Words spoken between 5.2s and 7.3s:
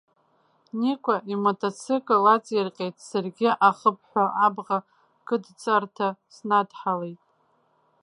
кыдҵарҭа снадҳалеит.